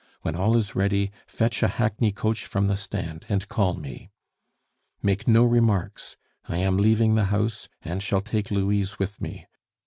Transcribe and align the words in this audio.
When 0.23 0.35
all 0.35 0.57
is 0.57 0.73
ready, 0.73 1.11
fetch 1.27 1.61
a 1.61 1.67
hackney 1.67 2.11
coach 2.11 2.47
from 2.47 2.65
the 2.65 2.75
stand, 2.75 3.27
and 3.29 3.47
call 3.47 3.75
me. 3.75 4.09
"Make 5.03 5.27
no 5.27 5.43
remarks! 5.45 6.17
I 6.49 6.57
am 6.57 6.77
leaving 6.77 7.13
the 7.13 7.25
house, 7.25 7.69
and 7.83 8.01
shall 8.01 8.21
take 8.21 8.49
Louise 8.49 8.97
with 8.97 9.21
me. 9.21 9.45